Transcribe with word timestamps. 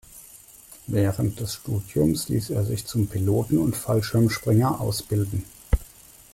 Während 0.87 1.39
des 1.39 1.53
Studiums 1.53 2.27
ließ 2.27 2.49
er 2.49 2.65
sich 2.65 2.87
zum 2.87 3.05
Piloten 3.05 3.59
und 3.59 3.77
Fallschirmspringer 3.77 4.81
ausbilden. 4.81 5.43